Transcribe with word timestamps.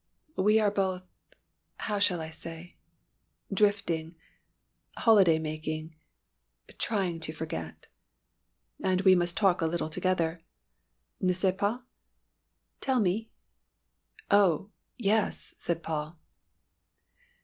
"We 0.39 0.59
are 0.59 0.71
both 0.71 1.03
how 1.81 1.99
shall 1.99 2.21
I 2.21 2.31
say 2.31 2.75
drifting 3.53 4.15
holiday 4.97 5.37
making 5.37 5.95
trying 6.79 7.19
to 7.19 7.31
forget. 7.31 7.85
And 8.83 9.01
we 9.01 9.13
must 9.13 9.37
talk 9.37 9.61
a 9.61 9.67
little 9.67 9.89
together, 9.89 10.41
n'est 11.19 11.37
ce 11.37 11.51
pas? 11.55 11.81
Tell 12.79 12.99
me?" 12.99 13.29
"Oh, 14.31 14.71
yes!" 14.97 15.53
said 15.59 15.83
Paul. 15.83 16.17